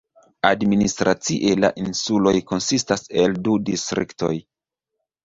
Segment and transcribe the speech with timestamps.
[0.47, 4.33] Administracie la insuloj konsistas el du distriktoj.